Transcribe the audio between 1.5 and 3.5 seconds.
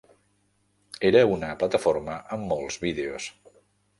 plataforma amb molts vídeos.